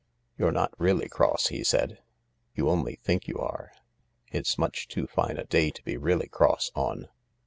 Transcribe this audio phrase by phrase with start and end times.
[0.39, 2.01] "You're not really cross," he said;"
[2.55, 3.71] you only think you are.
[4.31, 7.07] It's much too fine a day to be really cross on.